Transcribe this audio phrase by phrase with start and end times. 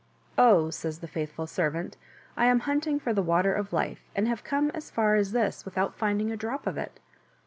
[0.39, 1.95] "Oh!" says the faithful servant,
[2.35, 5.63] I am hunting for the Water of Life, and have come as far as this
[5.63, 6.99] without finding a drop of it."